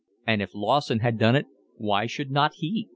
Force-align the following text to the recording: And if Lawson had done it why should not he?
And 0.25 0.41
if 0.41 0.55
Lawson 0.55 1.01
had 1.01 1.19
done 1.19 1.35
it 1.35 1.45
why 1.77 2.07
should 2.07 2.31
not 2.31 2.53
he? 2.55 2.89